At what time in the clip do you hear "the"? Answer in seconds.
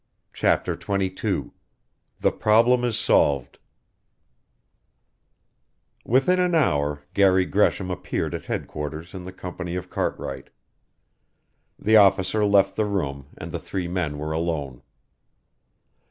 2.21-2.31, 9.25-9.31, 11.77-11.97, 12.75-12.85, 13.51-13.59